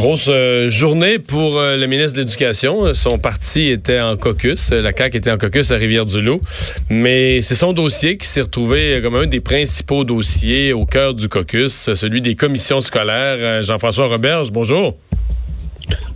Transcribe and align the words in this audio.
Grosse 0.00 0.30
euh, 0.32 0.70
journée 0.70 1.18
pour 1.18 1.58
euh, 1.58 1.76
le 1.76 1.86
ministre 1.86 2.14
de 2.14 2.20
l'Éducation. 2.20 2.94
Son 2.94 3.18
parti 3.18 3.68
était 3.68 4.00
en 4.00 4.16
caucus. 4.16 4.72
La 4.72 4.96
CAQ 4.96 5.18
était 5.18 5.30
en 5.30 5.36
caucus 5.36 5.72
à 5.72 5.76
Rivière-du-Loup. 5.76 6.40
Mais 6.88 7.42
c'est 7.42 7.54
son 7.54 7.74
dossier 7.74 8.16
qui 8.16 8.26
s'est 8.26 8.40
retrouvé 8.40 9.00
comme 9.02 9.14
un 9.16 9.26
des 9.26 9.40
principaux 9.40 10.04
dossiers 10.04 10.72
au 10.72 10.86
cœur 10.86 11.12
du 11.12 11.28
caucus, 11.28 11.92
celui 11.92 12.22
des 12.22 12.34
commissions 12.34 12.80
scolaires. 12.80 13.36
Euh, 13.40 13.62
Jean-François 13.62 14.06
Roberge, 14.06 14.50
bonjour. 14.50 14.96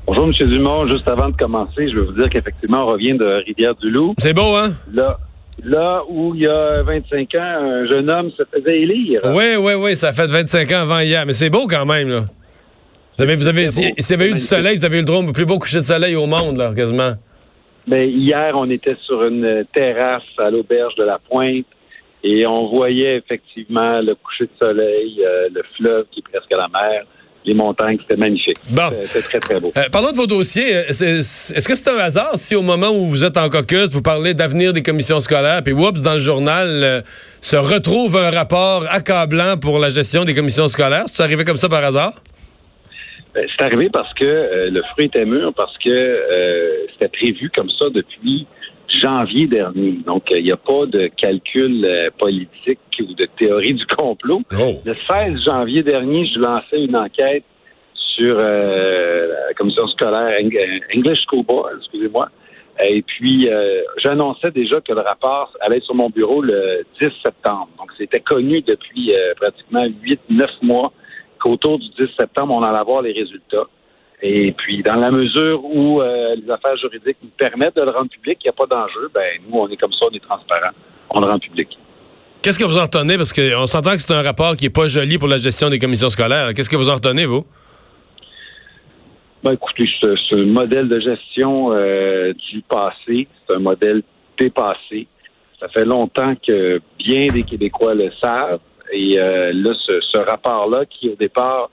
Bonjour, 0.07 0.29
M. 0.29 0.49
Dumont. 0.49 0.87
Juste 0.87 1.07
avant 1.07 1.29
de 1.29 1.37
commencer, 1.37 1.91
je 1.91 1.95
veux 1.95 2.05
vous 2.07 2.13
dire 2.13 2.31
qu'effectivement, 2.31 2.85
on 2.85 2.93
revient 2.93 3.13
de 3.13 3.45
Rivière-du-Loup. 3.47 4.15
C'est 4.17 4.33
beau, 4.33 4.57
hein? 4.57 4.73
Là, 4.95 5.19
là 5.63 6.01
où 6.09 6.35
il 6.35 6.41
y 6.41 6.47
a 6.47 6.83
25 6.85 7.35
ans, 7.35 7.59
un 7.61 7.87
jeune 7.87 8.09
homme 8.09 8.31
se 8.31 8.45
faisait 8.45 8.81
élire. 8.81 9.21
Oui, 9.27 9.57
oui, 9.59 9.75
oui, 9.75 9.95
ça 9.95 10.15
fait 10.15 10.27
25 10.27 10.73
ans 10.73 10.81
avant 10.81 11.01
hier. 11.01 11.27
Mais 11.27 11.35
c'est 11.35 11.51
beau 11.51 11.67
quand 11.67 11.85
même, 11.85 12.09
là. 12.09 12.25
Vous 13.17 13.23
avez, 13.23 13.37
vous 13.37 13.47
avez, 13.47 13.69
s'il 13.69 13.95
y 13.97 14.13
avait 14.13 14.31
eu 14.31 14.35
du 14.35 14.41
soleil, 14.41 14.77
vous 14.77 14.85
avez 14.85 14.97
eu 14.97 15.01
le 15.01 15.07
drôme 15.07 15.27
le 15.27 15.33
plus 15.33 15.45
beau 15.45 15.59
coucher 15.59 15.79
de 15.79 15.85
soleil 15.85 16.17
au 16.17 16.27
monde, 16.27 16.57
là, 16.57 16.73
quasiment. 16.75 17.13
Ben, 17.87 18.09
hier, 18.09 18.55
on 18.57 18.69
était 18.71 18.97
sur 19.01 19.25
une 19.25 19.65
terrasse 19.73 20.23
à 20.39 20.51
l'auberge 20.51 20.95
de 20.97 21.05
la 21.05 21.19
Pointe 21.19 21.67
et 22.25 22.47
on 22.47 22.69
voyait 22.69 23.17
effectivement 23.17 24.01
le 24.01 24.15
coucher 24.15 24.45
de 24.45 24.59
soleil, 24.59 25.23
euh, 25.23 25.49
le 25.55 25.63
fleuve 25.77 26.07
qui 26.11 26.21
est 26.21 26.23
presque 26.23 26.51
à 26.53 26.57
la 26.57 26.69
mer 26.69 27.05
les 27.45 27.55
montagnes. 27.55 27.99
C'était 28.01 28.17
magnifique. 28.17 28.57
Bon. 28.71 28.91
C'était 29.03 29.23
très, 29.23 29.41
très 29.41 29.61
beau. 29.61 29.73
Euh, 29.77 29.83
parlons 29.93 30.13
de 30.13 30.17
vos 30.17 30.27
dossiers. 30.27 30.67
Est-ce 30.89 31.69
que 31.69 31.75
c'est 31.75 31.91
un 31.91 31.99
hasard 31.99 32.33
si 32.37 32.55
au 32.55 32.63
moment 32.63 32.89
où 32.89 33.07
vous 33.07 33.25
êtes 33.25 33.37
en 33.37 33.49
caucus, 33.49 33.89
vous 33.91 34.03
parlez 34.03 34.35
d'avenir 34.35 34.73
des 34.73 34.83
commissions 34.83 35.21
scolaires, 35.21 35.63
puis 35.63 35.75
whoops, 35.75 36.03
dans 36.03 36.15
le 36.15 36.21
journal, 36.21 36.67
euh, 36.69 37.03
se 37.41 37.57
retrouve 37.57 38.17
un 38.17 38.31
rapport 38.31 38.87
accablant 38.89 39.57
pour 39.59 39.79
la 39.79 39.91
gestion 39.91 40.25
des 40.25 40.35
commissions 40.35 40.69
scolaires? 40.69 41.05
C'est 41.13 41.23
arrivé 41.23 41.45
comme 41.45 41.59
ça 41.59 41.69
par 41.69 41.85
hasard? 41.85 42.15
Ben, 43.35 43.47
c'est 43.49 43.65
arrivé 43.65 43.91
parce 43.93 44.13
que 44.15 44.25
euh, 44.25 44.71
le 44.71 44.83
fruit 44.93 45.07
était 45.07 45.25
mûr, 45.25 45.53
parce 45.55 45.77
que 45.79 46.87
c'était 46.93 47.09
prévu 47.09 47.51
comme 47.51 47.71
ça 47.71 47.91
depuis 47.91 48.47
janvier 49.03 49.47
dernier. 49.47 49.99
Donc, 50.07 50.25
il 50.31 50.45
n'y 50.45 50.53
a 50.53 50.57
pas 50.57 50.87
de 50.87 51.09
calcul 51.17 51.87
politique 52.19 52.79
ou 53.01 53.13
de 53.15 53.27
théorie 53.37 53.75
du 53.75 53.87
complot. 53.87 54.43
Oh. 54.57 54.75
Le 54.85 54.95
16 54.95 55.43
janvier 55.45 55.83
dernier, 55.83 56.27
je 56.27 56.39
lançais 56.39 56.85
une 56.85 56.97
enquête 56.97 57.45
sur 58.15 58.37
euh, 58.39 59.29
la 59.49 59.55
commission 59.55 59.87
scolaire 59.89 60.39
English 60.95 61.25
School 61.29 61.45
Board, 61.45 61.71
excusez-moi. 61.79 62.29
Et 62.85 63.03
puis, 63.03 63.49
euh, 63.49 63.83
j'annonçais 64.03 64.51
déjà 64.51 64.81
que 64.81 64.93
le 64.93 65.01
rapport 65.01 65.53
allait 65.61 65.77
être 65.77 65.85
sur 65.85 65.95
mon 65.95 66.11
bureau 66.11 66.43
le 66.43 66.85
10 67.01 67.09
septembre. 67.25 67.69
Donc, 67.79 67.91
c'était 67.97 68.21
connu 68.21 68.63
depuis 68.63 69.15
euh, 69.15 69.33
pratiquement 69.37 69.87
8-9 69.87 70.49
mois 70.63 70.93
qu'autour 71.45 71.79
du 71.79 71.89
10 71.91 72.09
septembre, 72.19 72.55
on 72.55 72.63
allait 72.63 72.79
avoir 72.79 73.03
les 73.03 73.13
résultats. 73.13 73.69
Et 74.23 74.53
puis, 74.53 74.83
dans 74.83 74.99
la 74.99 75.11
mesure 75.11 75.63
où 75.63 76.01
les 76.01 76.51
affaires 76.51 76.77
juridiques 76.79 77.19
nous 77.23 77.31
permettent 77.37 77.77
de 77.77 77.83
le 77.83 77.91
rendre 77.91 78.09
public, 78.09 78.39
il 78.43 78.47
n'y 78.47 78.49
a 78.49 78.53
pas 78.53 78.67
d'enjeu, 78.67 79.11
ben 79.13 79.39
nous, 79.47 79.59
on 79.59 79.69
est 79.69 79.77
comme 79.77 79.93
ça, 79.93 80.07
on 80.11 80.15
est 80.15 80.25
transparent, 80.25 80.71
on 81.11 81.21
le 81.21 81.27
rend 81.27 81.39
public. 81.39 81.77
Qu'est-ce 82.45 82.59
que 82.59 82.65
vous 82.65 82.79
en 82.79 82.83
retenez? 82.83 83.17
Parce 83.17 83.33
qu'on 83.33 83.67
s'entend 83.67 83.93
que 83.93 84.01
c'est 84.01 84.13
un 84.15 84.23
rapport 84.23 84.57
qui 84.57 84.65
n'est 84.65 84.71
pas 84.71 84.87
joli 84.87 85.19
pour 85.19 85.29
la 85.29 85.39
gestion 85.39 85.71
des 85.71 85.79
commissions 85.79 86.11
scolaires. 86.11 86.53
Qu'est-ce 86.55 86.69
que 86.71 86.77
vous 86.77 86.91
en 86.91 86.95
retenez, 86.95 87.27
vous? 87.27 87.45
Ben, 89.43 89.53
écoutez, 89.53 89.89
c'est 90.01 90.37
un 90.37 90.47
modèle 90.47 90.89
de 90.89 91.01
gestion 91.01 91.73
euh, 91.73 92.33
du 92.51 92.63
passé. 92.63 93.29
C'est 93.47 93.55
un 93.55 93.59
modèle 93.59 94.03
dépassé. 94.39 95.07
Ça 95.61 95.69
fait 95.69 95.85
longtemps 95.85 96.35
que 96.47 96.81
bien 96.99 97.27
des 97.27 97.43
Québécois 97.43 97.95
le 97.95 98.11
savent. 98.23 98.61
Et 98.93 99.19
euh, 99.19 99.53
là, 99.53 99.73
ce, 99.75 100.19
rapport-là, 100.19 100.85
qui 100.87 101.09
au 101.09 101.17
départ 101.17 101.71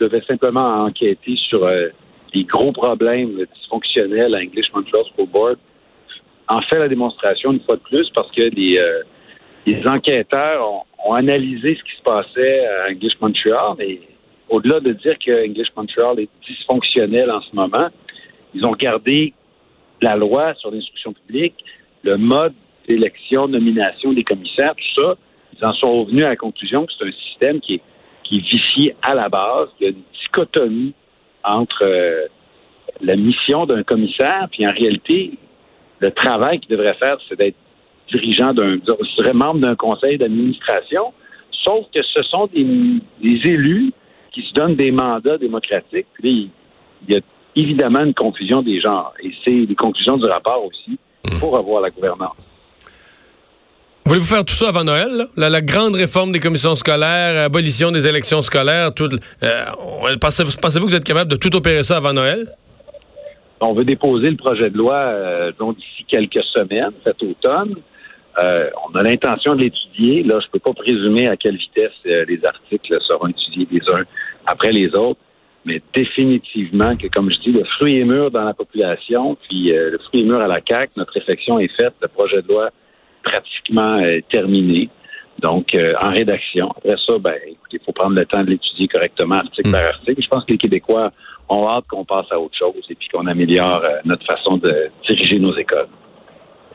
devait 0.00 0.22
simplement 0.22 0.84
enquêter 0.84 1.36
sur 1.36 1.64
euh, 1.64 1.88
les 2.34 2.44
gros 2.44 2.72
problèmes 2.72 3.44
dysfonctionnels 3.54 4.34
à 4.34 4.38
English 4.38 4.66
Montreal 4.74 5.04
School 5.14 5.28
Board, 5.28 5.58
en 6.48 6.60
fait 6.62 6.78
la 6.78 6.88
démonstration 6.88 7.52
une 7.52 7.60
fois 7.60 7.76
de 7.76 7.82
plus 7.82 8.08
parce 8.14 8.30
que 8.32 8.42
les 8.42 8.78
les 9.68 9.86
enquêteurs 9.86 10.86
ont, 11.06 11.12
analysé 11.12 11.76
ce 11.76 11.82
qui 11.84 11.96
se 11.96 12.02
passait 12.02 12.66
à 12.66 12.90
English 12.90 13.14
Montreal, 13.20 13.74
mais 13.78 14.00
au-delà 14.48 14.80
de 14.80 14.92
dire 14.92 15.16
que 15.18 15.46
English 15.46 15.68
Montreal 15.76 16.20
est 16.20 16.28
dysfonctionnel 16.46 17.30
en 17.30 17.40
ce 17.40 17.54
moment, 17.54 17.88
ils 18.54 18.64
ont 18.64 18.70
regardé 18.70 19.32
la 20.02 20.16
loi 20.16 20.54
sur 20.54 20.70
l'instruction 20.70 21.12
publique, 21.12 21.54
le 22.02 22.16
mode 22.16 22.52
d'élection, 22.86 23.48
nomination 23.48 24.12
des 24.12 24.24
commissaires, 24.24 24.74
tout 24.74 25.02
ça. 25.02 25.14
Ils 25.60 25.66
en 25.66 25.72
sont 25.72 26.04
revenus 26.04 26.24
à 26.24 26.30
la 26.30 26.36
conclusion 26.36 26.86
que 26.86 26.92
c'est 26.98 27.06
un 27.06 27.12
système 27.12 27.60
qui 27.60 27.74
est, 27.74 27.82
qui 28.24 28.40
vicié 28.40 28.94
à 29.02 29.14
la 29.14 29.28
base, 29.28 29.68
qu'il 29.76 29.86
y 29.86 29.90
a 29.90 29.92
une 29.92 30.02
dichotomie 30.12 30.94
entre 31.44 31.84
euh, 31.84 32.26
la 33.00 33.16
mission 33.16 33.66
d'un 33.66 33.82
commissaire, 33.82 34.48
puis 34.50 34.66
en 34.66 34.72
réalité, 34.72 35.32
le 36.00 36.10
travail 36.10 36.60
qu'il 36.60 36.70
devrait 36.70 36.94
faire, 36.94 37.16
c'est 37.28 37.38
d'être 37.38 37.56
dirigeant 38.10 38.52
d'un, 38.54 38.78
je 38.86 39.30
membre 39.32 39.60
d'un 39.60 39.74
conseil 39.74 40.18
d'administration, 40.18 41.12
sauf 41.64 41.86
que 41.94 42.02
ce 42.02 42.22
sont 42.22 42.46
des, 42.46 43.00
élus 43.22 43.92
qui 44.32 44.42
se 44.42 44.52
donnent 44.54 44.76
des 44.76 44.90
mandats 44.90 45.38
démocratiques. 45.38 46.06
Puis 46.14 46.50
il 47.06 47.14
y 47.14 47.16
a 47.16 47.20
évidemment 47.56 48.04
une 48.04 48.14
confusion 48.14 48.62
des 48.62 48.80
genres. 48.80 49.12
Et 49.22 49.32
c'est 49.44 49.52
les 49.52 49.74
conclusions 49.74 50.16
du 50.16 50.26
rapport 50.26 50.64
aussi 50.64 50.98
pour 51.40 51.58
avoir 51.58 51.82
la 51.82 51.90
gouvernance. 51.90 52.36
Voulez-vous 54.08 54.36
faire 54.36 54.44
tout 54.46 54.54
ça 54.54 54.70
avant 54.70 54.84
Noël? 54.84 55.26
La, 55.36 55.60
grande 55.60 55.94
réforme 55.94 56.32
des 56.32 56.40
commissions 56.40 56.74
scolaires, 56.76 57.44
abolition 57.44 57.92
des 57.92 58.06
élections 58.06 58.40
scolaires, 58.40 58.94
tout, 58.94 59.10
euh, 59.42 60.16
pensez-vous 60.18 60.56
que 60.56 60.90
vous 60.90 60.94
êtes 60.94 61.04
capable 61.04 61.30
de 61.30 61.36
tout 61.36 61.54
opérer 61.54 61.82
ça 61.82 61.98
avant 61.98 62.14
Noël? 62.14 62.46
On 63.60 63.74
veut 63.74 63.84
déposer 63.84 64.30
le 64.30 64.36
projet 64.36 64.70
de 64.70 64.78
loi 64.78 64.94
euh, 64.94 65.52
d'ici 65.76 66.06
quelques 66.08 66.42
semaines, 66.54 66.92
cet 67.04 67.22
automne. 67.22 67.74
Euh, 68.42 68.70
on 68.88 68.96
a 68.96 69.02
l'intention 69.02 69.54
de 69.54 69.64
l'étudier. 69.64 70.22
Là, 70.22 70.40
je 70.40 70.46
ne 70.46 70.52
peux 70.52 70.60
pas 70.60 70.72
présumer 70.72 71.28
à 71.28 71.36
quelle 71.36 71.58
vitesse 71.58 71.92
les 72.06 72.42
articles 72.46 72.96
seront 73.06 73.26
étudiés 73.26 73.68
les 73.70 73.82
uns 73.92 74.04
après 74.46 74.72
les 74.72 74.88
autres. 74.94 75.20
Mais 75.66 75.82
définitivement 75.94 76.96
que, 76.96 77.08
comme 77.08 77.30
je 77.30 77.40
dis, 77.40 77.52
le 77.52 77.64
fruit 77.64 77.98
est 77.98 78.04
mûr 78.04 78.30
dans 78.30 78.44
la 78.44 78.54
population, 78.54 79.36
puis 79.50 79.70
le 79.70 79.98
fruit 79.98 80.22
est 80.22 80.24
mûr 80.24 80.40
à 80.40 80.46
la 80.46 80.60
CAQ. 80.66 80.92
Notre 80.96 81.12
réflexion 81.12 81.58
est 81.58 81.76
faite. 81.76 81.92
Le 82.00 82.08
projet 82.08 82.40
de 82.40 82.48
loi 82.48 82.70
pratiquement 83.30 84.00
terminé. 84.30 84.88
Donc, 85.40 85.76
en 86.02 86.10
rédaction. 86.10 86.68
Après 86.76 86.96
ça, 87.06 87.16
ben, 87.18 87.36
il 87.70 87.78
faut 87.86 87.92
prendre 87.92 88.16
le 88.16 88.26
temps 88.26 88.42
de 88.42 88.50
l'étudier 88.50 88.88
correctement, 88.88 89.36
article 89.36 89.70
par 89.70 89.82
hmm. 89.82 89.94
article. 89.94 90.20
Je 90.20 90.28
pense 90.28 90.44
que 90.44 90.52
les 90.52 90.58
Québécois 90.58 91.12
ont 91.48 91.68
hâte 91.68 91.84
qu'on 91.88 92.04
passe 92.04 92.26
à 92.32 92.40
autre 92.40 92.56
chose 92.58 92.84
et 92.90 92.94
puis 92.96 93.08
qu'on 93.08 93.26
améliore 93.26 93.82
notre 94.04 94.26
façon 94.26 94.56
de 94.56 94.90
diriger 95.06 95.38
nos 95.38 95.56
écoles 95.56 95.86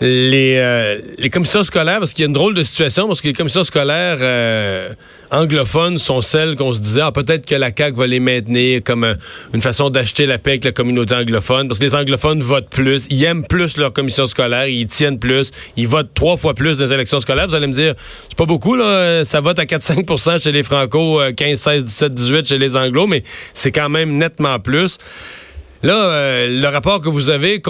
les, 0.01 0.57
euh, 0.57 0.99
les 1.17 1.29
commissions 1.29 1.63
scolaires, 1.63 1.99
parce 1.99 2.13
qu'il 2.13 2.23
y 2.23 2.25
a 2.25 2.27
une 2.27 2.33
drôle 2.33 2.53
de 2.53 2.63
situation, 2.63 3.07
parce 3.07 3.21
que 3.21 3.27
les 3.27 3.33
commissions 3.33 3.63
scolaires 3.63 4.17
euh, 4.21 4.89
anglophones 5.31 5.99
sont 5.99 6.21
celles 6.21 6.55
qu'on 6.55 6.73
se 6.73 6.79
disait, 6.79 7.01
ah, 7.01 7.11
peut-être 7.11 7.45
que 7.45 7.55
la 7.55 7.69
CAQ 7.75 7.97
va 7.97 8.07
les 8.07 8.19
maintenir 8.19 8.81
comme 8.83 9.03
euh, 9.03 9.13
une 9.53 9.61
façon 9.61 9.89
d'acheter 9.89 10.25
la 10.25 10.39
paix 10.39 10.51
avec 10.51 10.63
la 10.63 10.71
communauté 10.71 11.13
anglophone, 11.13 11.67
parce 11.67 11.79
que 11.79 11.85
les 11.85 11.95
anglophones 11.95 12.41
votent 12.41 12.69
plus, 12.69 13.05
ils 13.09 13.23
aiment 13.23 13.45
plus 13.45 13.77
leur 13.77 13.93
commission 13.93 14.25
scolaire, 14.25 14.67
ils 14.67 14.87
tiennent 14.87 15.19
plus, 15.19 15.51
ils 15.77 15.87
votent 15.87 16.13
trois 16.13 16.37
fois 16.37 16.55
plus 16.55 16.79
dans 16.79 16.85
les 16.85 16.93
élections 16.93 17.19
scolaires. 17.19 17.47
Vous 17.47 17.55
allez 17.55 17.67
me 17.67 17.73
dire, 17.73 17.93
c'est 18.29 18.37
pas 18.37 18.45
beaucoup, 18.45 18.75
là, 18.75 19.23
ça 19.23 19.41
vote 19.41 19.59
à 19.59 19.65
4-5% 19.65 20.41
chez 20.41 20.51
les 20.51 20.63
franco, 20.63 21.21
15, 21.35 21.59
16, 21.59 21.85
17, 21.85 22.13
18 22.13 22.47
chez 22.47 22.57
les 22.57 22.75
anglos, 22.75 23.07
mais 23.07 23.23
c'est 23.53 23.71
quand 23.71 23.89
même 23.89 24.17
nettement 24.17 24.59
plus. 24.59 24.97
Là, 25.83 26.47
le 26.47 26.67
rapport 26.67 27.01
que 27.01 27.09
vous 27.09 27.29
avez 27.29 27.61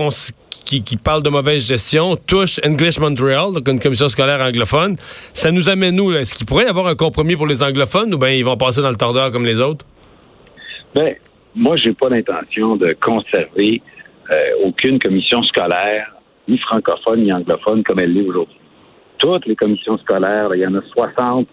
qui, 0.66 0.98
parle 0.98 1.24
de 1.24 1.30
mauvaise 1.30 1.68
gestion 1.68 2.16
touche 2.16 2.60
English 2.66 3.00
Montreal, 3.00 3.54
donc 3.54 3.68
une 3.68 3.80
commission 3.80 4.10
scolaire 4.10 4.42
anglophone. 4.42 4.96
Ça 5.34 5.52
nous 5.52 5.70
amène 5.70 5.96
nous, 5.96 6.12
Est-ce 6.14 6.34
qu'il 6.34 6.46
pourrait 6.46 6.66
y 6.66 6.68
avoir 6.68 6.88
un 6.88 6.96
compromis 6.96 7.36
pour 7.36 7.48
les 7.48 7.62
anglophones 7.62 8.14
ou 8.14 8.18
bien 8.18 8.30
ils 8.30 8.46
vont 8.46 8.58
passer 8.58 8.82
dans 8.82 8.90
le 8.90 8.96
tordeur 8.96 9.32
comme 9.32 9.46
les 9.46 9.60
autres? 9.60 9.86
Ben, 10.96 11.16
moi, 11.56 11.76
j'ai 11.78 11.94
pas 11.94 12.10
l'intention 12.10 12.76
de 12.76 12.96
conserver 13.02 13.82
euh, 14.32 14.36
aucune 14.64 15.00
commission 15.00 15.44
scolaire, 15.44 16.14
ni 16.48 16.58
francophone, 16.58 17.22
ni 17.22 17.34
anglophone, 17.34 17.84
comme 17.84 18.00
elle 18.00 18.14
l'est 18.14 18.28
aujourd'hui. 18.28 18.58
Toutes 19.20 19.46
les 19.46 19.56
commissions 19.56 19.98
scolaires, 20.00 20.50
il 20.54 20.62
y 20.62 20.68
en 20.68 20.76
a 20.76 20.82
60 20.82 21.48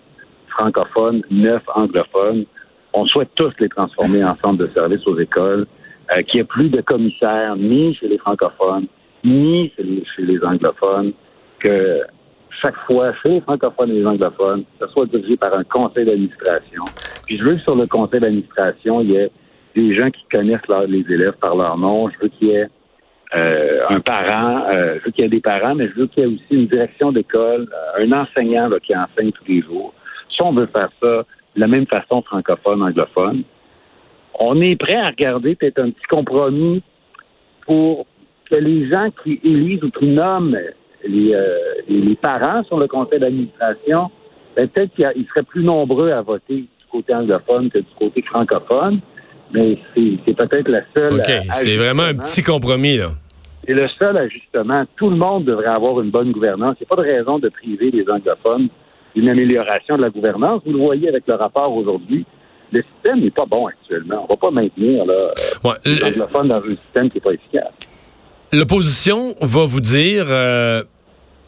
francophones, 0.49 1.23
9 1.31 1.63
anglophones. 1.75 2.45
On 2.93 3.07
souhaite 3.07 3.31
tous 3.35 3.53
les 3.61 3.69
transformer 3.69 4.25
en 4.25 4.37
centres 4.43 4.59
de 4.59 4.71
service 4.75 5.07
aux 5.07 5.19
écoles, 5.19 5.67
euh, 6.17 6.23
qu'il 6.23 6.39
n'y 6.39 6.41
ait 6.41 6.45
plus 6.45 6.69
de 6.69 6.81
commissaires 6.81 7.57
ni 7.57 7.95
chez 7.95 8.09
les 8.09 8.19
francophones, 8.19 8.87
ni 9.25 9.73
chez 9.77 10.23
les, 10.23 10.45
anglophones, 10.45 11.13
que 11.59 12.03
chaque 12.63 12.77
fois, 12.87 13.13
chez 13.23 13.29
les 13.29 13.41
francophones 13.41 13.91
et 13.91 14.01
les 14.01 14.07
anglophones, 14.07 14.65
ce 14.81 14.87
soit 14.89 15.07
dirigé 15.07 15.37
par 15.37 15.57
un 15.57 15.65
conseil 15.65 16.05
d'administration, 16.05 16.85
Puis 17.27 17.39
je 17.39 17.45
veux 17.45 17.57
que 17.57 17.63
sur 17.63 17.75
le 17.75 17.87
conseil 17.87 18.21
d'administration, 18.21 19.01
il 19.01 19.11
y 19.11 19.17
ait 19.17 19.31
des 19.77 19.95
gens 19.95 20.11
qui 20.11 20.25
connaissent 20.33 20.61
les 20.89 21.05
élèves 21.09 21.37
par 21.41 21.57
leur 21.57 21.77
nom. 21.79 22.09
Je 22.11 22.19
veux 22.23 22.29
qu'il 22.29 22.49
y 22.49 22.53
ait 22.53 22.69
euh, 23.39 23.83
un 23.89 24.01
parent, 24.01 24.65
euh, 24.69 24.99
je 24.99 25.05
veux 25.05 25.11
qu'il 25.13 25.25
y 25.25 25.27
ait 25.27 25.31
des 25.31 25.41
parents, 25.41 25.75
mais 25.75 25.89
je 25.89 26.01
veux 26.01 26.07
qu'il 26.07 26.25
y 26.25 26.27
ait 26.27 26.35
aussi 26.35 26.45
une 26.51 26.67
direction 26.67 27.13
d'école, 27.13 27.69
euh, 27.73 28.05
un 28.05 28.13
enseignant 28.13 28.69
qui 28.83 28.97
enseigne 28.97 29.31
tous 29.33 29.45
les 29.47 29.63
jours. 29.63 29.95
Si 30.29 30.43
on 30.43 30.53
veut 30.53 30.69
faire 30.75 30.91
ça 31.01 31.25
de 31.55 31.61
la 31.61 31.69
même 31.69 31.87
façon 31.87 32.23
francophone, 32.23 32.83
anglophone, 32.83 33.45
on 34.39 34.61
est 34.61 34.77
prêt 34.77 34.97
à 34.97 35.07
regarder 35.07 35.55
peut-être 35.55 35.79
un 35.79 35.91
petit 35.91 36.07
compromis 36.09 36.83
pour 37.67 38.07
que 38.51 38.57
les 38.57 38.89
gens 38.89 39.09
qui 39.23 39.41
élisent 39.45 39.85
ou 39.85 39.91
qui 39.91 40.07
nomment 40.07 40.59
les, 41.07 41.35
les 41.89 42.17
parents 42.17 42.63
sur 42.65 42.79
le 42.79 42.89
conseil 42.89 43.21
d'administration, 43.21 44.11
ben, 44.57 44.69
peut-être 44.69 44.95
qu'ils 44.95 45.27
seraient 45.29 45.47
plus 45.47 45.63
nombreux 45.63 46.11
à 46.11 46.23
voter 46.23 46.57
du 46.57 46.87
côté 46.91 47.15
anglophone 47.15 47.71
que 47.71 47.79
du 47.79 47.95
côté 47.99 48.23
francophone 48.23 49.01
mais 49.53 49.79
c'est 49.95 50.35
peut-être 50.35 50.69
la 50.69 50.83
seule. 50.97 51.15
OK, 51.15 51.31
c'est 51.53 51.77
vraiment 51.77 52.05
un 52.05 52.15
petit 52.15 52.43
compromis, 52.43 52.97
là. 52.97 53.09
C'est 53.67 53.75
le 53.75 53.89
seul 53.99 54.17
ajustement. 54.17 54.85
Tout 54.97 55.11
le 55.11 55.17
monde 55.17 55.45
devrait 55.45 55.67
avoir 55.67 56.01
une 56.01 56.11
bonne 56.11 56.33
gouvernance. 56.33 56.77
Il 56.81 56.85
n'y 56.85 56.87
a 56.87 56.97
pas 56.97 57.03
de 57.03 57.09
raison 57.09 57.39
de 57.39 57.49
priver 57.51 57.91
les 57.91 58.05
anglophones 58.11 58.69
d'une 59.15 59.29
amélioration 59.29 59.97
de 59.97 60.03
la 60.03 60.11
gouvernance. 60.11 60.63
Vous 60.65 60.73
le 60.73 60.79
voyez 60.79 61.09
avec 61.09 61.25
le 61.27 61.35
rapport 61.35 61.75
aujourd'hui. 61.75 62.25
Le 62.73 62.83
système 62.83 63.21
n'est 63.21 63.31
pas 63.31 63.45
bon 63.47 63.67
actuellement. 63.67 64.21
On 64.21 64.23
ne 64.23 64.29
va 64.29 64.37
pas 64.37 64.51
maintenir 64.51 65.05
là, 65.05 65.33
les 65.85 66.05
anglophones 66.05 66.47
dans 66.47 66.63
un 66.65 66.77
système 66.85 67.09
qui 67.09 67.17
n'est 67.17 67.21
pas 67.21 67.33
efficace. 67.33 67.73
L'opposition 68.53 69.37
va 69.41 69.65
vous 69.65 69.81
dire, 69.81 70.27
euh, 70.29 70.83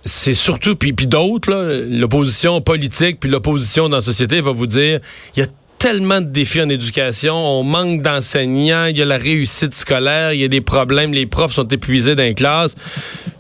c'est 0.04 0.34
surtout, 0.34 0.76
puis, 0.76 0.92
puis 0.92 1.08
d'autres, 1.08 1.52
l'opposition 1.88 2.60
politique, 2.60 3.18
puis 3.18 3.28
l'opposition 3.28 3.88
dans 3.88 3.96
la 3.96 4.02
société 4.02 4.40
va 4.40 4.52
vous 4.52 4.68
dire, 4.68 5.00
il 5.34 5.40
y 5.40 5.42
a 5.42 5.48
tellement 5.82 6.20
de 6.20 6.26
défis 6.26 6.62
en 6.62 6.68
éducation. 6.68 7.34
On 7.34 7.64
manque 7.64 8.02
d'enseignants. 8.02 8.86
Il 8.86 8.96
y 8.96 9.02
a 9.02 9.04
la 9.04 9.18
réussite 9.18 9.74
scolaire. 9.74 10.32
Il 10.32 10.38
y 10.38 10.44
a 10.44 10.48
des 10.48 10.60
problèmes. 10.60 11.12
Les 11.12 11.26
profs 11.26 11.54
sont 11.54 11.66
épuisés 11.66 12.14
dans 12.14 12.22
les 12.22 12.34
classes. 12.34 12.76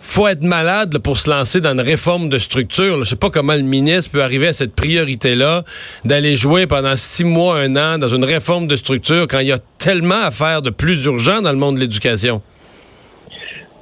Faut 0.00 0.26
être 0.26 0.42
malade 0.42 0.98
pour 0.98 1.20
se 1.20 1.30
lancer 1.30 1.60
dans 1.60 1.70
une 1.70 1.80
réforme 1.80 2.28
de 2.28 2.38
structure. 2.38 3.04
Je 3.04 3.10
sais 3.10 3.14
pas 3.14 3.30
comment 3.30 3.54
le 3.54 3.62
ministre 3.62 4.10
peut 4.10 4.24
arriver 4.24 4.48
à 4.48 4.52
cette 4.52 4.74
priorité-là 4.74 5.62
d'aller 6.04 6.34
jouer 6.34 6.66
pendant 6.66 6.96
six 6.96 7.22
mois, 7.22 7.60
un 7.60 7.76
an 7.76 7.98
dans 7.98 8.08
une 8.08 8.24
réforme 8.24 8.66
de 8.66 8.74
structure 8.74 9.28
quand 9.28 9.38
il 9.38 9.46
y 9.46 9.52
a 9.52 9.60
tellement 9.78 10.22
à 10.22 10.32
faire 10.32 10.62
de 10.62 10.70
plus 10.70 11.04
urgent 11.04 11.42
dans 11.42 11.52
le 11.52 11.58
monde 11.58 11.76
de 11.76 11.80
l'éducation. 11.82 12.42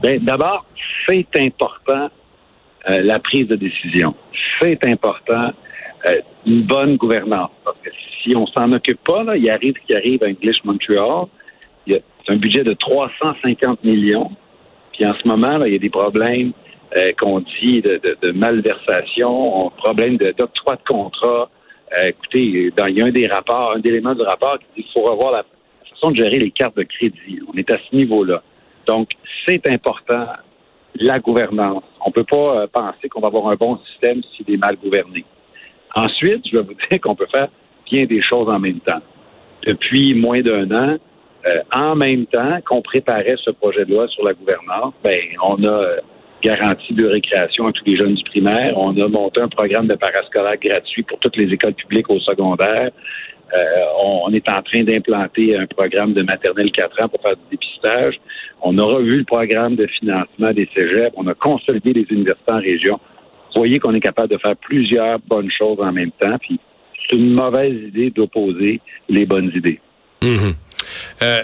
Ben, 0.03 0.19
d'abord, 0.23 0.65
c'est 1.07 1.27
important 1.37 2.09
euh, 2.89 3.03
la 3.03 3.19
prise 3.19 3.47
de 3.49 3.57
décision. 3.57 4.15
C'est 4.61 4.85
important 4.87 5.53
euh, 6.07 6.21
une 6.47 6.63
bonne 6.63 6.97
gouvernance. 6.97 7.51
Parce 7.65 7.77
que 7.83 7.91
si 8.23 8.35
on 8.35 8.47
s'en 8.47 8.73
occupe 8.73 9.03
pas, 9.05 9.23
là, 9.23 9.37
il 9.37 9.49
arrive 9.51 9.75
ce 9.81 9.87
qui 9.87 9.95
arrive 9.95 10.23
à 10.23 10.29
English 10.29 10.65
Montreal. 10.65 11.27
C'est 11.87 12.33
un 12.33 12.37
budget 12.37 12.65
de 12.65 12.75
350 12.75 13.85
millions. 13.85 14.31
Puis 14.93 15.05
en 15.05 15.15
ce 15.15 15.27
moment, 15.27 15.59
là, 15.59 15.67
il 15.67 15.73
y 15.73 15.77
a 15.77 15.79
des 15.79 15.91
problèmes 15.91 16.53
euh, 16.97 17.13
qu'on 17.19 17.41
dit 17.41 17.83
de, 17.83 18.01
de, 18.03 18.17
de 18.23 18.33
malversation, 18.33 19.71
problème 19.77 20.17
d'octroi 20.17 20.77
de, 20.77 20.83
contrat. 20.87 21.51
Euh, 21.99 22.09
écoutez, 22.09 22.73
dans, 22.77 22.87
il 22.87 22.99
y 22.99 23.03
a 23.03 23.07
un 23.07 23.11
des 23.11 23.27
rapports, 23.27 23.73
un 23.77 23.83
élément 23.83 24.15
du 24.15 24.23
rapport 24.23 24.59
qui 24.59 24.67
dit 24.77 24.83
qu'il 24.85 24.93
faut 24.93 25.03
revoir 25.11 25.33
la 25.33 25.45
façon 25.91 26.11
de 26.11 26.17
gérer 26.17 26.39
les 26.39 26.51
cartes 26.51 26.77
de 26.77 26.85
crédit. 26.85 27.41
On 27.53 27.57
est 27.59 27.71
à 27.71 27.79
ce 27.79 27.97
niveau-là. 27.97 28.43
Donc, 28.87 29.11
c'est 29.47 29.67
important, 29.69 30.27
la 30.95 31.19
gouvernance. 31.19 31.83
On 32.05 32.11
ne 32.11 32.13
peut 32.13 32.25
pas 32.25 32.67
penser 32.69 33.09
qu'on 33.09 33.21
va 33.21 33.29
avoir 33.29 33.49
un 33.49 33.57
bon 33.57 33.79
système 33.87 34.23
s'il 34.35 34.53
est 34.53 34.57
mal 34.57 34.77
gouverné. 34.77 35.25
Ensuite, 35.95 36.47
je 36.51 36.57
vais 36.57 36.63
vous 36.63 36.75
dire 36.91 37.01
qu'on 37.01 37.15
peut 37.15 37.29
faire 37.33 37.49
bien 37.91 38.05
des 38.05 38.23
choses 38.23 38.49
en 38.49 38.59
même 38.59 38.81
temps. 38.81 39.01
Depuis 39.67 40.15
moins 40.15 40.41
d'un 40.41 40.71
an, 40.71 40.97
euh, 41.47 41.63
en 41.75 41.97
même 41.97 42.27
temps 42.27 42.61
qu'on 42.67 42.83
préparait 42.83 43.37
ce 43.43 43.51
projet 43.51 43.85
de 43.85 43.95
loi 43.95 44.09
sur 44.09 44.25
la 44.25 44.35
gouvernance, 44.35 44.95
ben, 45.03 45.19
on 45.43 45.63
a 45.65 45.69
euh, 45.69 45.97
garanti 46.43 46.93
de 46.93 47.07
récréation 47.07 47.67
à 47.67 47.73
tous 47.73 47.85
les 47.85 47.97
jeunes 47.97 48.15
du 48.15 48.25
primaire. 48.25 48.77
On 48.77 48.97
a 49.01 49.09
monté 49.09 49.41
un 49.41 49.49
programme 49.49 49.87
de 49.87 49.95
parascolaire 49.95 50.57
gratuit 50.59 51.03
pour 51.03 51.19
toutes 51.19 51.37
les 51.37 51.53
écoles 51.53 51.75
publiques 51.75 52.11
au 52.11 52.19
secondaire. 52.21 52.91
Euh, 53.55 53.85
on, 54.05 54.33
est 54.33 54.49
en 54.49 54.63
train 54.63 54.83
d'implanter 54.83 55.57
un 55.57 55.67
programme 55.67 56.13
de 56.13 56.23
maternelle 56.23 56.71
4 56.71 57.03
ans 57.03 57.09
pour 57.09 57.21
faire 57.21 57.37
du 57.37 57.43
dépistage. 57.57 58.15
On 58.63 58.79
a 58.79 58.83
revu 58.83 59.19
le 59.19 59.25
programme 59.25 59.75
de 59.77 59.87
financement 59.87 60.53
des 60.53 60.69
cégeps. 60.75 61.13
On 61.17 61.27
a 61.27 61.35
consolidé 61.35 61.93
les 61.93 62.07
universités 62.11 62.53
en 62.53 62.61
région 62.61 63.01
voyez 63.61 63.79
qu'on 63.79 63.95
est 63.95 64.01
capable 64.01 64.29
de 64.29 64.39
faire 64.39 64.57
plusieurs 64.57 65.19
bonnes 65.29 65.51
choses 65.57 65.79
en 65.81 65.93
même 65.93 66.11
temps. 66.19 66.37
Puis 66.41 66.59
c'est 67.09 67.17
une 67.17 67.33
mauvaise 67.33 67.75
idée 67.89 68.11
d'opposer 68.11 68.81
les 69.09 69.27
bonnes 69.27 69.51
idées. 69.55 69.81
Mhm. 70.23 70.55
Euh, 71.23 71.43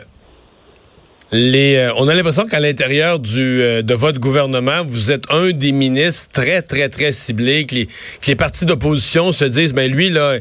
les, 1.33 1.77
euh, 1.77 1.93
on 1.97 2.07
a 2.09 2.15
l'impression 2.15 2.47
qu'à 2.47 2.61
l'intérieur 2.61 3.19
du 3.19 3.59
de 3.83 3.95
votre 3.95 4.21
gouvernement, 4.21 4.85
vous 4.87 5.11
êtes 5.11 5.25
un 5.31 5.51
des 5.51 5.73
ministres 5.73 6.33
très, 6.33 6.63
très, 6.63 6.89
très 6.89 7.13
ciblés, 7.13 7.67
que 7.67 7.75
les, 7.75 7.89
les 8.29 8.37
partis 8.37 8.65
d'opposition 8.65 9.33
se 9.33 9.45
disent, 9.45 9.75
ben 9.75 9.91
lui, 9.91 10.09
là, 10.09 10.39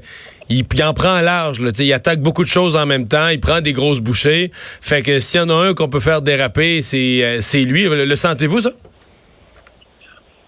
il, 0.49 0.63
en 0.83 0.93
prend 0.93 1.21
large, 1.21 1.59
là, 1.59 1.71
il 1.77 1.93
attaque 1.93 2.19
beaucoup 2.19 2.43
de 2.43 2.49
choses 2.49 2.75
en 2.75 2.85
même 2.85 3.07
temps, 3.07 3.29
il 3.29 3.39
prend 3.39 3.61
des 3.61 3.73
grosses 3.73 3.99
bouchées. 3.99 4.49
Fait 4.53 5.01
que 5.01 5.19
s'il 5.19 5.41
y 5.41 5.43
en 5.43 5.49
a 5.49 5.53
un 5.53 5.73
qu'on 5.73 5.89
peut 5.89 5.99
faire 5.99 6.21
déraper, 6.21 6.81
c'est 6.81 7.63
lui. 7.63 7.83
le 7.83 8.15
sentez-vous, 8.15 8.61
ça? 8.61 8.71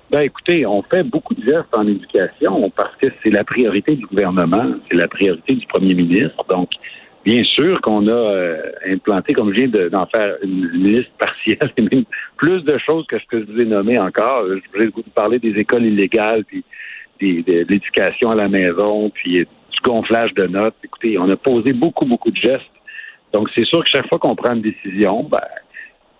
Ben, 0.09 0.21
écoutez, 0.21 0.65
on 0.65 0.81
fait 0.83 1.03
beaucoup 1.03 1.33
de 1.33 1.43
gestes 1.43 1.73
en 1.73 1.85
éducation 1.85 2.71
parce 2.77 2.95
que 2.95 3.07
c'est 3.21 3.29
la 3.29 3.43
priorité 3.43 3.95
du 3.95 4.05
gouvernement, 4.05 4.75
c'est 4.89 4.95
la 4.95 5.09
priorité 5.09 5.55
du 5.55 5.67
premier 5.67 5.93
ministre. 5.93 6.45
Donc, 6.49 6.69
bien 7.25 7.43
sûr 7.43 7.81
qu'on 7.81 8.07
a 8.07 8.11
euh, 8.11 8.71
implanté, 8.87 9.33
comme 9.33 9.53
je 9.53 9.65
viens 9.65 9.89
d'en 9.89 10.05
faire 10.05 10.35
une, 10.43 10.69
liste 10.71 11.11
partielle, 11.19 11.73
même 11.91 12.05
plus 12.37 12.61
de 12.61 12.77
choses 12.77 13.05
que 13.07 13.19
ce 13.19 13.25
que 13.25 13.41
je 13.41 13.51
vous 13.51 13.59
ai 13.59 13.65
nommé 13.65 13.99
encore. 13.99 14.45
Je 14.47 14.61
voudrais 14.71 14.87
vous 14.87 15.03
parler 15.13 15.39
des 15.39 15.59
écoles 15.59 15.85
illégales, 15.85 16.45
puis 16.45 16.63
de, 17.19 17.65
l'éducation 17.67 18.29
à 18.29 18.35
la 18.35 18.47
maison, 18.47 19.09
puis 19.09 19.45
du 19.77 19.89
gonflage 19.89 20.33
de 20.33 20.47
notes. 20.47 20.75
Écoutez, 20.83 21.17
on 21.17 21.29
a 21.29 21.35
posé 21.35 21.73
beaucoup, 21.73 22.05
beaucoup 22.05 22.31
de 22.31 22.37
gestes. 22.37 22.63
Donc, 23.33 23.49
c'est 23.53 23.65
sûr 23.65 23.83
que 23.83 23.89
chaque 23.89 24.07
fois 24.07 24.19
qu'on 24.19 24.35
prend 24.35 24.53
une 24.53 24.61
décision, 24.61 25.23
ben, 25.23 25.41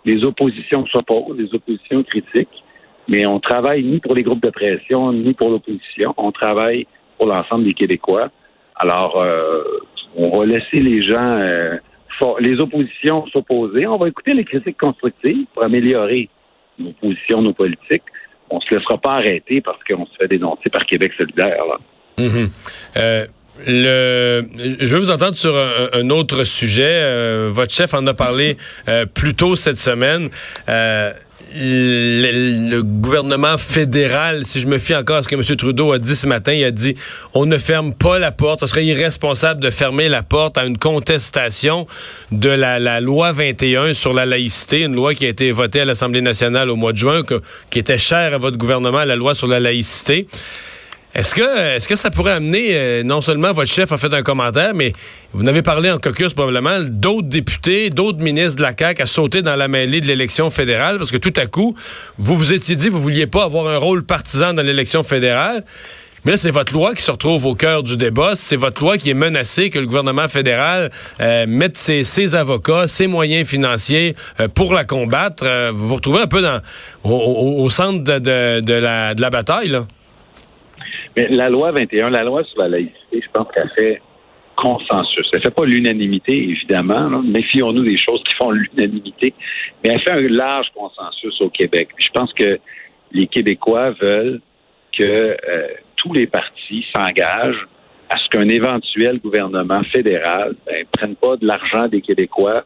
les 0.06 0.24
oppositions 0.24 0.86
s'opposent, 0.88 1.38
les 1.38 1.54
oppositions 1.54 2.04
critiquent. 2.04 2.63
Mais 3.07 3.25
on 3.25 3.39
travaille 3.39 3.83
ni 3.83 4.00
pour 4.00 4.15
les 4.15 4.24
groupes 4.24 4.44
de 4.44 4.50
pression, 4.50 5.13
ni 5.13 5.33
pour 5.33 5.50
l'opposition. 5.50 6.13
On 6.18 6.31
travaille 6.31 6.86
pour 7.18 7.27
l'ensemble 7.27 7.63
des 7.63 7.74
Québécois. 7.74 8.30
Alors, 8.75 9.19
euh, 9.21 9.63
on 10.15 10.38
va 10.38 10.45
laisser 10.45 10.77
les 10.77 11.01
gens, 11.01 11.39
euh, 11.39 11.77
les 12.39 12.59
oppositions 12.59 13.25
s'opposer. 13.27 13.87
On 13.87 13.97
va 13.97 14.09
écouter 14.09 14.33
les 14.33 14.44
critiques 14.44 14.78
constructives 14.78 15.45
pour 15.54 15.64
améliorer 15.64 16.30
nos 16.78 16.92
positions, 16.92 17.42
nos 17.42 17.54
politiques. 17.54 18.04
On 18.49 18.59
se 18.59 18.73
laissera 18.73 18.97
pas 18.97 19.14
arrêter 19.14 19.61
parce 19.61 19.80
qu'on 19.83 20.06
se 20.06 20.16
fait 20.18 20.28
dénoncer 20.28 20.69
par 20.69 20.85
Québec 20.85 21.14
solidaire. 21.18 21.64
Là. 21.66 21.78
Euh, 22.97 23.26
le, 23.66 24.45
je 24.80 24.95
veux 24.95 25.02
vous 25.02 25.11
entendre 25.11 25.35
sur 25.35 25.56
un, 25.57 26.09
autre 26.09 26.44
sujet. 26.44 27.49
votre 27.49 27.73
chef 27.73 27.94
en 27.94 28.06
a 28.07 28.14
parlé 28.14 28.57
plus 29.14 29.33
tôt 29.33 29.56
cette 29.56 29.80
semaine 29.80 30.30
le, 31.56 32.81
gouvernement 32.81 33.57
fédéral, 33.57 34.45
si 34.45 34.59
je 34.59 34.68
me 34.68 34.78
fie 34.78 34.95
encore 34.95 35.18
à 35.18 35.23
ce 35.23 35.28
que 35.28 35.35
M. 35.35 35.44
Trudeau 35.56 35.92
a 35.92 35.99
dit 35.99 36.16
ce 36.16 36.28
matin, 36.28 36.54
il 36.54 36.64
a 36.64 36.71
dit 36.71 36.95
on 37.33 37.45
ne 37.45 37.57
ferme 37.57 37.94
pas 37.94 38.19
la 38.19 38.31
porte. 38.31 38.61
Ce 38.61 38.68
serait 38.68 38.85
irresponsable 38.85 39.61
de 39.61 39.69
fermer 39.69 40.09
la 40.09 40.23
porte 40.23 40.57
à 40.57 40.66
une 40.66 40.78
contestation 40.78 41.87
de 42.31 42.49
la, 42.49 42.99
loi 42.99 43.31
21 43.31 43.94
sur 43.94 44.14
la 44.14 44.26
laïcité, 44.26 44.81
une 44.81 44.95
loi 44.95 45.14
qui 45.14 45.26
a 45.26 45.30
été 45.30 45.52
votée 45.52 45.81
à 45.81 45.85
l'Assemblée 45.85 46.21
nationale 46.21 46.69
au 46.69 46.76
mois 46.76 46.94
de 46.94 46.97
juin, 46.97 47.21
qui 47.69 47.80
était 47.80 47.97
chère 47.97 48.33
à 48.33 48.37
votre 48.37 48.57
gouvernement, 48.57 49.04
la 49.04 49.16
loi 49.16 49.35
sur 49.35 49.47
la 49.47 49.59
laïcité. 49.59 50.28
Est-ce 51.18 51.33
que, 51.33 51.76
est-ce 51.76 51.88
que 51.88 51.95
ça 51.95 52.12
pourrait 52.12 52.33
amener, 52.33 52.76
euh, 52.76 53.02
non 53.02 53.21
seulement 53.21 53.52
votre 53.52 53.71
chef 53.71 53.92
a 53.92 53.97
fait 53.97 54.14
un 54.14 54.21
commentaire, 54.21 54.76
mais 54.76 54.94
vous 55.33 55.42
n'avez 55.42 55.64
parlé 55.64 55.90
en 55.90 55.97
caucus 55.97 56.31
probablement, 56.36 56.80
d'autres 56.83 57.28
députés, 57.28 57.90
d'autres 57.90 58.19
ministres 58.19 58.57
de 58.57 58.62
la 58.62 58.74
CAQ 58.78 59.02
à 59.02 59.07
sauter 59.07 59.42
dans 59.42 59.56
la 59.56 59.68
mêlée 59.68 60.00
de 60.00 60.06
l'élection 60.06 60.52
fédérale, 60.52 61.00
parce 61.00 61.09
que 61.09 61.18
tout 61.18 61.33
à 61.38 61.47
coup, 61.47 61.74
vous 62.19 62.38
vous 62.38 62.54
étiez 62.54 62.76
dit, 62.76 62.90
vous 62.90 63.02
vouliez 63.02 63.26
pas 63.26 63.45
avoir 63.45 63.68
un 63.68 63.78
rôle 63.78 64.04
partisan 64.04 64.54
dans 64.54 64.62
l'élection 64.62 65.02
fédérale. 65.02 65.64
Mais 66.24 66.33
là, 66.33 66.38
c'est 66.38 66.52
votre 66.52 66.71
loi 66.71 66.94
qui 66.94 67.02
se 67.02 67.09
retrouve 67.09 67.47
au 67.47 67.56
cœur 67.56 67.81
du 67.81 67.97
débat. 67.97 68.33
C'est 68.36 68.56
votre 68.56 68.80
loi 68.81 69.00
qui 69.00 69.09
est 69.09 69.16
menacée 69.16 69.71
que 69.71 69.80
le 69.80 69.88
gouvernement 69.88 70.28
fédéral 70.28 70.92
euh, 71.19 71.45
mette 71.47 71.78
ses, 71.78 72.36
avocats, 72.36 72.88
ses 72.88 73.07
moyens 73.07 73.47
financiers 73.47 74.16
euh, 74.40 74.47
pour 74.50 74.71
la 74.71 74.83
combattre. 74.83 75.71
vous 75.71 75.88
vous 75.88 75.95
retrouvez 75.95 76.21
un 76.21 76.28
peu 76.28 76.44
dans, 76.44 76.59
au, 77.04 77.69
centre 77.71 78.04
de, 78.04 78.59
de, 78.59 78.74
la, 78.74 79.16
de 79.16 79.21
la 79.21 79.30
bataille, 79.31 79.69
là. 79.69 79.88
Mais 81.18 81.28
la 81.30 81.50
loi 81.50 81.71
21, 81.71 82.12
la 82.12 82.24
loi 82.24 82.44
sur 82.44 82.62
la 82.62 82.69
laïcité, 82.69 83.21
je 83.21 83.28
pense 83.33 83.47
qu'elle 83.52 83.71
fait 83.76 84.02
consensus. 84.56 85.28
Elle 85.33 85.42
fait 85.42 85.52
pas 85.52 85.66
l'unanimité, 85.66 86.33
évidemment. 86.33 87.24
Méfions-nous 87.24 87.83
des 87.83 87.97
choses 87.97 88.21
qui 88.24 88.33
font 88.36 88.52
l'unanimité. 88.52 89.33
Mais 89.83 89.94
elle 89.94 90.02
fait 90.02 90.12
un 90.12 90.21
large 90.21 90.68
consensus 90.76 91.42
au 91.42 91.50
Québec. 91.50 91.90
Je 91.97 92.09
pense 92.14 92.31
que 92.33 92.59
les 93.12 93.26
Québécois 93.26 93.92
veulent 94.00 94.42
que 94.95 95.04
euh, 95.04 95.68
tous 95.95 96.14
les 96.14 96.28
partis 96.28 96.86
s'engagent 96.95 97.68
à 98.09 98.18
ce 98.18 98.30
qu'un 98.30 98.47
éventuel 98.47 99.19
gouvernement 99.19 99.83
fédéral 99.92 100.56
ne 100.68 100.71
ben, 100.71 100.86
prenne 100.92 101.16
pas 101.16 101.36
de 101.36 101.47
l'argent 101.47 101.88
des 101.88 102.02
Québécois 102.02 102.64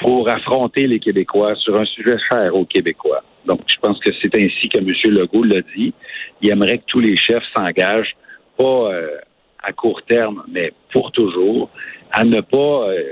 pour 0.00 0.28
affronter 0.28 0.86
les 0.86 1.00
Québécois 1.00 1.56
sur 1.56 1.78
un 1.78 1.84
sujet 1.84 2.16
cher 2.30 2.54
aux 2.54 2.64
Québécois. 2.64 3.22
Donc, 3.48 3.60
je 3.66 3.76
pense 3.80 3.98
que 4.00 4.10
c'est 4.20 4.34
ainsi 4.36 4.68
que 4.68 4.78
M. 4.78 4.92
Legault 5.04 5.44
l'a 5.44 5.62
dit. 5.74 5.94
Il 6.42 6.50
aimerait 6.50 6.78
que 6.78 6.84
tous 6.86 7.00
les 7.00 7.16
chefs 7.16 7.42
s'engagent, 7.56 8.14
pas 8.58 8.92
euh, 8.92 9.16
à 9.62 9.72
court 9.72 10.02
terme, 10.06 10.44
mais 10.52 10.72
pour 10.92 11.10
toujours, 11.12 11.70
à 12.12 12.24
ne 12.24 12.40
pas. 12.40 12.88
Euh, 12.90 13.02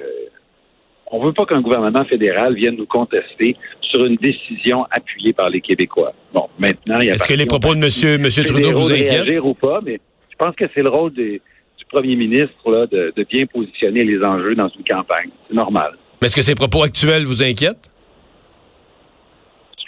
on 1.11 1.25
veut 1.25 1.33
pas 1.33 1.47
qu'un 1.47 1.61
gouvernement 1.61 2.05
fédéral 2.05 2.55
vienne 2.55 2.77
nous 2.77 2.87
contester 2.87 3.57
sur 3.81 4.05
une 4.05 4.17
décision 4.17 4.85
appuyée 4.91 5.33
par 5.33 5.49
les 5.49 5.61
Québécois. 5.61 6.13
Bon, 6.35 6.49
maintenant, 6.59 7.01
il 7.01 7.09
y 7.09 7.11
a. 7.11 7.15
Est-ce 7.15 7.29
que 7.29 7.35
les 7.35 7.47
propos 7.47 7.75
de 7.75 7.81
M. 7.81 8.21
Monsieur, 8.21 8.45
Trudeau 8.45 8.73
vous 8.73 8.93
inquiètent? 8.93 9.41
ou 9.43 9.55
pas, 9.55 9.81
mais 9.85 9.99
je 10.31 10.37
pense 10.37 10.55
que 10.55 10.65
c'est 10.75 10.83
le 10.83 10.91
rôle 10.91 11.13
du 11.13 11.41
premier 11.89 12.17
ministre 12.17 12.71
là, 12.71 12.87
de, 12.87 13.13
de 13.17 13.25
bien 13.25 13.47
positionner 13.47 14.05
les 14.05 14.21
enjeux 14.23 14.57
dans 14.57 14.69
une 14.69 14.85
campagne. 14.85 15.31
C'est 15.49 15.55
normal. 15.55 15.93
Mais 16.21 16.27
est-ce 16.27 16.37
que 16.37 16.43
ces 16.43 16.57
propos 16.57 16.83
actuels 16.83 17.25
vous 17.25 17.43
inquiètent? 17.43 17.89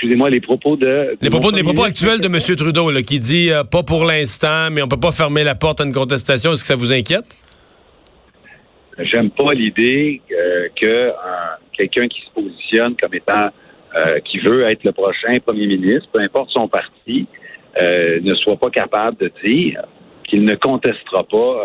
Excusez-moi, 0.08 0.30
les 0.30 0.40
propos 0.40 0.76
de... 0.76 1.16
les 1.20 1.30
propos, 1.30 1.50
les 1.50 1.62
propos 1.62 1.84
actuels 1.84 2.20
de 2.20 2.26
M. 2.26 2.56
Trudeau, 2.56 2.90
là, 2.90 3.02
qui 3.02 3.20
dit 3.20 3.50
euh, 3.50 3.62
pas 3.62 3.82
pour 3.82 4.04
l'instant, 4.04 4.70
mais 4.72 4.80
on 4.82 4.88
peut 4.88 5.00
pas 5.00 5.12
fermer 5.12 5.44
la 5.44 5.54
porte 5.54 5.80
à 5.82 5.84
une 5.84 5.92
contestation, 5.92 6.52
est-ce 6.52 6.62
que 6.62 6.66
ça 6.66 6.76
vous 6.76 6.92
inquiète? 6.92 7.26
J'aime 8.98 9.30
pas 9.30 9.52
l'idée 9.52 10.22
euh, 10.32 10.68
que 10.80 11.12
quelqu'un 11.76 12.08
qui 12.08 12.22
se 12.22 12.30
positionne 12.34 12.96
comme 13.00 13.14
étant 13.14 13.50
euh, 13.96 14.18
qui 14.20 14.38
veut 14.38 14.66
être 14.68 14.82
le 14.84 14.92
prochain 14.92 15.38
premier 15.44 15.66
ministre, 15.66 16.08
peu 16.12 16.20
importe 16.20 16.50
son 16.50 16.68
parti, 16.68 17.26
ne 17.80 18.34
soit 18.34 18.56
pas 18.56 18.70
capable 18.70 19.18
de 19.18 19.30
dire 19.44 19.82
qu'il 20.24 20.42
ne 20.42 20.54
contestera 20.56 21.22
pas 21.22 21.64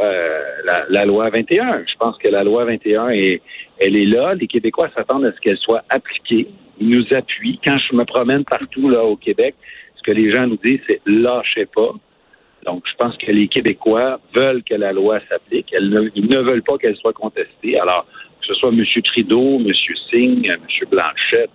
la, 0.64 0.86
la, 0.88 1.06
loi 1.06 1.32
21. 1.32 1.86
Je 1.88 1.96
pense 1.98 2.16
que 2.20 2.28
la 2.28 2.44
loi 2.44 2.66
21 2.66 3.10
est, 3.10 3.42
elle 3.80 3.96
est 3.96 4.06
là. 4.06 4.36
Les 4.36 4.46
Québécois 4.46 4.90
s'attendent 4.96 5.26
à 5.26 5.32
ce 5.32 5.40
qu'elle 5.40 5.58
soit 5.58 5.84
appliquée 5.90 6.48
nous 6.80 7.06
appuie. 7.12 7.60
Quand 7.64 7.78
je 7.90 7.96
me 7.96 8.04
promène 8.04 8.44
partout 8.44 8.90
là 8.90 9.04
au 9.04 9.16
Québec, 9.16 9.56
ce 9.96 10.04
que 10.04 10.12
les 10.12 10.32
gens 10.32 10.48
nous 10.48 10.60
disent, 10.64 10.82
c'est 10.88 11.02
lâchez 11.06 11.66
pas. 11.66 11.92
Donc, 12.66 12.84
je 12.90 12.96
pense 12.98 13.18
que 13.18 13.32
les 13.32 13.48
Québécois 13.48 14.20
veulent 14.34 14.64
que 14.64 14.76
la 14.76 14.94
loi 14.94 15.20
s'applique. 15.30 15.74
Ils 15.74 15.90
ne 15.90 16.38
veulent 16.40 16.64
pas 16.64 16.78
qu'elle 16.78 16.96
soit 16.96 17.14
contestée. 17.14 17.78
Alors, 17.80 18.06
que 18.40 18.48
ce 18.48 18.54
soit 18.56 18.70
M. 18.70 18.84
Trudeau, 19.04 19.60
M. 19.60 19.72
Singh, 20.10 20.48
M. 20.48 20.60
Blanchette, 20.90 21.50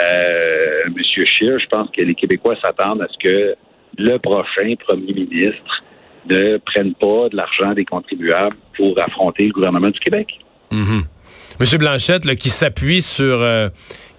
euh, 0.00 0.82
M. 0.86 1.24
Scheer, 1.26 1.58
je 1.58 1.66
pense 1.66 1.90
que 1.90 2.02
les 2.02 2.14
Québécois 2.14 2.56
s'attendent 2.62 3.02
à 3.02 3.08
ce 3.08 3.18
que 3.18 3.54
le 3.98 4.18
prochain 4.18 4.74
premier 4.78 5.12
ministre 5.12 5.84
ne 6.28 6.58
prenne 6.58 6.94
pas 6.94 7.28
de 7.30 7.36
l'argent 7.36 7.72
des 7.72 7.84
contribuables 7.84 8.56
pour 8.76 8.98
affronter 9.00 9.46
le 9.46 9.52
gouvernement 9.52 9.90
du 9.90 10.00
Québec. 10.00 10.38
Mm-hmm. 10.70 11.04
M. 11.60 11.78
Blanchette, 11.78 12.34
qui 12.36 12.50
s'appuie 12.50 13.02
sur... 13.02 13.40
Euh, 13.40 13.68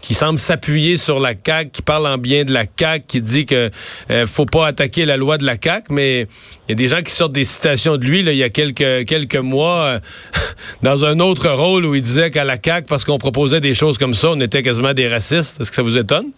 qui 0.01 0.13
semble 0.13 0.37
s'appuyer 0.37 0.97
sur 0.97 1.19
la 1.19 1.33
CAQ, 1.33 1.71
qui 1.71 1.81
parle 1.81 2.07
en 2.07 2.17
bien 2.17 2.45
de 2.45 2.53
la 2.53 2.63
CAQ, 2.63 3.05
qui 3.07 3.21
dit 3.21 3.45
que 3.45 3.69
euh, 4.09 4.25
faut 4.25 4.45
pas 4.45 4.67
attaquer 4.67 5.05
la 5.05 5.17
loi 5.17 5.37
de 5.37 5.45
la 5.45 5.55
CAQ, 5.61 5.87
mais 5.91 6.21
il 6.21 6.69
y 6.69 6.71
a 6.73 6.75
des 6.75 6.87
gens 6.87 7.01
qui 7.01 7.11
sortent 7.11 7.33
des 7.33 7.43
citations 7.43 7.97
de 7.97 8.05
lui 8.05 8.23
là, 8.23 8.31
il 8.31 8.37
y 8.37 8.43
a 8.43 8.49
quelques 8.49 9.05
quelques 9.05 9.35
mois 9.35 9.81
euh, 9.81 9.99
dans 10.83 11.05
un 11.05 11.19
autre 11.19 11.49
rôle 11.49 11.85
où 11.85 11.95
il 11.95 12.01
disait 12.01 12.31
qu'à 12.31 12.43
la 12.43 12.57
CAQ, 12.63 12.85
parce 12.87 13.05
qu'on 13.05 13.17
proposait 13.17 13.59
des 13.59 13.73
choses 13.73 13.97
comme 13.97 14.13
ça, 14.13 14.29
on 14.31 14.39
était 14.39 14.61
quasiment 14.61 14.93
des 14.93 15.07
racistes. 15.07 15.59
Est-ce 15.59 15.71
que 15.71 15.75
ça 15.75 15.83
vous 15.83 15.97
étonne? 15.97 16.31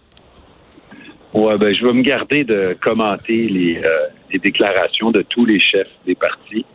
Ouais, 1.33 1.57
ben 1.57 1.73
je 1.75 1.85
vais 1.85 1.93
me 1.93 2.01
garder 2.01 2.43
de 2.43 2.75
commenter 2.81 3.47
les, 3.49 3.77
euh, 3.77 4.07
les 4.31 4.39
déclarations 4.39 5.11
de 5.11 5.23
tous 5.29 5.45
les 5.45 5.59
chefs 5.59 5.87
des 6.07 6.15
partis 6.15 6.65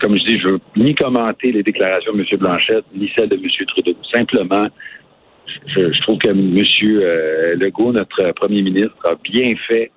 comme 0.00 0.16
je 0.18 0.24
dis, 0.24 0.38
je 0.38 0.48
veux 0.48 0.60
ni 0.76 0.94
commenter 0.94 1.52
les 1.52 1.62
déclarations 1.62 2.12
de 2.12 2.20
M. 2.20 2.38
Blanchette, 2.38 2.84
ni 2.94 3.10
celles 3.16 3.28
de 3.28 3.36
M. 3.36 3.66
Trudeau. 3.66 3.94
Simplement, 4.12 4.68
je, 5.66 6.00
trouve 6.02 6.18
que 6.18 6.28
M. 6.28 6.64
Euh, 6.82 7.56
Legault, 7.56 7.92
notre 7.92 8.32
premier 8.32 8.62
ministre, 8.62 8.96
a 9.04 9.14
bien 9.22 9.54
fait 9.66 9.90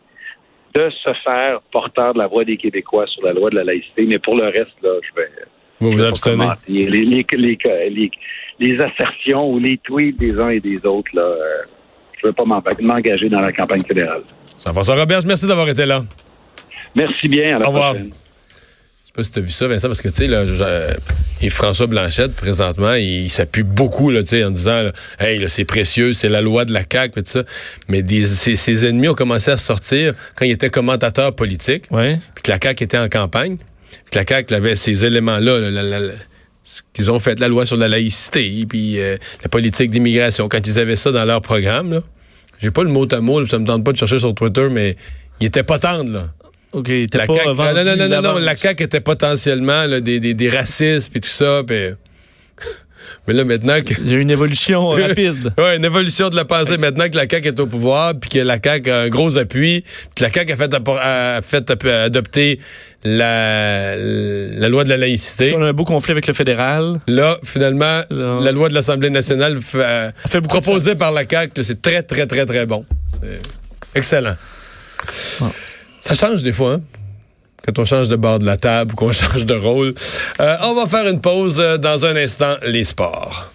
de 0.74 0.90
se 0.90 1.14
faire 1.24 1.62
porteur 1.72 2.14
de 2.14 2.20
la 2.20 2.28
voix 2.28 2.46
des 2.46 2.58
Québécois 2.58 3.06
sur 3.08 3.24
la 3.24 3.34
loi 3.34 3.50
de 3.50 3.56
la 3.56 3.64
laïcité. 3.64 4.06
Mais 4.08 4.20
pour 4.20 4.36
le 4.36 4.46
reste, 4.46 4.72
là, 4.82 4.90
je 5.02 5.22
vais. 5.22 5.30
Vous 5.80 5.92
vous 5.92 5.98
Les, 6.68 6.86
les, 6.86 7.26
les, 8.60 8.80
assertions 8.80 9.52
ou 9.52 9.60
les 9.60 9.78
tweets 9.78 10.18
des 10.18 10.40
uns 10.40 10.50
et 10.50 10.60
des 10.60 10.86
autres, 10.86 11.10
là, 11.14 11.24
euh, 11.24 11.44
je 12.22 12.28
ne 12.28 12.32
vais 12.32 12.36
pas 12.36 12.46
m'engager 12.46 13.30
dans 13.30 13.42
la 13.42 13.52
campagne 13.52 13.82
fédérale. 13.82 14.22
François 14.60 14.96
Robert, 14.96 15.22
merci 15.26 15.48
d'avoir 15.48 15.68
été 15.68 15.88
là. 15.88 16.04
Merci 16.96 17.28
bien. 17.28 17.56
À 17.56 17.60
la 17.60 17.68
Au 17.68 17.72
revoir. 17.72 17.96
Je 19.18 19.24
sais 19.24 19.24
pas 19.24 19.24
si 19.26 19.32
tu 19.32 19.40
as 19.40 19.42
vu 19.42 19.52
ça, 19.52 19.68
Vincent, 19.68 19.88
parce 19.90 20.02
que, 20.02 20.08
tu 20.08 20.16
sais, 20.16 20.28
là, 20.28 20.46
et 21.42 21.50
François 21.50 21.88
Blanchette, 21.88 22.34
présentement, 22.34 22.94
il, 22.94 23.30
s'appuie 23.30 23.64
beaucoup, 23.64 24.10
là, 24.10 24.22
tu 24.22 24.30
sais, 24.30 24.44
en 24.46 24.52
disant, 24.52 24.90
hey, 25.20 25.38
là, 25.38 25.50
c'est 25.50 25.66
précieux, 25.66 26.14
c'est 26.14 26.30
la 26.30 26.40
loi 26.40 26.64
de 26.64 26.72
la 26.72 26.84
CAQ, 26.90 27.22
tout 27.22 27.22
ça. 27.26 27.44
Mais 27.90 28.04
des, 28.04 28.26
ses, 28.26 28.86
ennemis 28.86 29.10
ont 29.10 29.14
commencé 29.14 29.52
à 29.52 29.58
sortir 29.58 30.14
quand 30.36 30.46
il 30.46 30.52
était 30.52 30.70
commentateur 30.70 31.36
politique. 31.36 31.86
Ouais. 31.92 32.20
Puis 32.36 32.44
que 32.44 32.52
la 32.52 32.58
CAQ 32.62 32.86
était 32.86 32.98
en 32.98 33.10
campagne. 33.10 33.58
Puis 33.58 34.12
que 34.12 34.20
la 34.20 34.26
CAQ 34.26 34.54
avait 34.54 34.76
ces 34.78 35.04
éléments-là, 35.04 35.60
ce 36.64 36.82
qu'ils 36.94 37.12
ont 37.12 37.20
fait, 37.20 37.38
la 37.40 37.50
loi 37.50 37.66
sur 37.66 37.76
la 37.76 37.90
laïcité, 37.90 38.66
puis 38.70 38.98
euh, 39.02 39.18
la 39.44 39.50
politique 39.50 39.92
d'immigration, 39.92 40.48
quand 40.48 40.66
ils 40.66 40.80
avaient 40.80 40.96
ça 40.96 41.12
dans 41.12 41.26
leur 41.26 41.42
programme, 41.42 41.92
là. 41.92 42.02
J'ai 42.60 42.72
pas 42.72 42.84
le 42.84 42.92
mot 42.92 43.12
à 43.12 43.20
mot, 43.20 43.46
ça 43.46 43.58
me 43.60 43.66
tente 43.66 43.84
pas 43.84 43.92
de 43.92 43.98
chercher 43.98 44.20
sur 44.20 44.34
Twitter, 44.36 44.68
mais 44.72 44.96
il 45.42 45.48
était 45.48 45.64
pas 45.64 45.80
tendre, 45.80 46.14
là. 46.14 46.22
OK, 46.74 46.88
la 47.14 47.26
pas 47.26 47.34
CAQ, 47.34 47.48
non, 47.48 47.56
non, 47.56 47.96
non, 47.98 48.08
non, 48.08 48.22
non, 48.22 48.38
la 48.38 48.56
CAQ 48.56 48.84
était 48.84 49.02
potentiellement 49.02 49.86
là, 49.86 50.00
des, 50.00 50.20
des, 50.20 50.34
des 50.34 50.50
racistes 50.50 51.16
et 51.16 51.20
tout 51.20 51.30
ça. 51.30 51.64
Pis... 51.68 51.74
Mais 53.28 53.34
là, 53.34 53.44
maintenant 53.44 53.80
que... 53.82 53.94
Il 54.00 54.12
y 54.12 54.16
a 54.16 54.18
une 54.18 54.32
évolution 54.32 54.88
rapide. 54.90 55.54
oui, 55.58 55.76
une 55.76 55.86
évolution 55.86 56.30
de 56.30 56.36
la 56.36 56.46
pensée. 56.46 56.78
Maintenant 56.78 57.10
que 57.10 57.18
la 57.18 57.28
CAQ 57.28 57.50
est 57.50 57.60
au 57.60 57.68
pouvoir, 57.68 58.14
puis 58.20 58.30
que 58.30 58.40
la 58.40 58.58
CAQ 58.62 58.90
a 58.90 59.00
un 59.02 59.10
gros 59.10 59.38
appui, 59.38 59.82
puis 59.82 60.10
que 60.16 60.24
la 60.24 60.32
CAQ 60.32 60.54
a 60.54 60.56
fait, 60.56 60.74
a 60.74 61.42
fait 61.42 61.86
adopter 61.86 62.60
la, 63.04 63.96
la 63.98 64.70
loi 64.70 64.84
de 64.84 64.90
la 64.90 64.98
laïcité. 64.98 65.54
On 65.56 65.62
a 65.62 65.68
un 65.68 65.74
beau 65.74 65.84
conflit 65.84 66.12
avec 66.12 66.28
le 66.28 66.34
fédéral. 66.34 67.00
Là, 67.08 67.38
finalement, 67.44 68.02
la 68.10 68.52
loi 68.52 68.70
de 68.70 68.74
l'Assemblée 68.74 69.10
nationale 69.10 69.60
fait, 69.62 70.14
fait 70.28 70.42
proposée 70.42 70.96
par 70.96 71.12
la 71.12 71.28
CAQ, 71.28 71.64
c'est 71.64 71.82
très, 71.82 72.04
très, 72.04 72.28
très, 72.28 72.46
très 72.46 72.66
bon. 72.66 72.86
Excellent. 73.94 74.36
Ça 76.02 76.16
change 76.16 76.44
des 76.44 76.52
fois, 76.52 76.74
hein? 76.74 76.82
Quand 77.64 77.78
on 77.78 77.86
change 77.86 78.10
de 78.10 78.16
bord 78.16 78.40
de 78.40 78.46
la 78.46 78.58
table 78.58 78.94
ou 78.94 78.96
qu'on 78.98 79.12
change 79.12 79.46
de 79.46 79.54
rôle. 79.54 79.94
Euh, 80.40 80.58
on 80.64 80.74
va 80.74 80.88
faire 80.88 81.08
une 81.08 81.22
pause 81.22 81.60
euh, 81.62 81.78
dans 81.78 82.06
un 82.06 82.16
instant, 82.16 82.56
les 82.66 82.84
sports. 82.84 83.52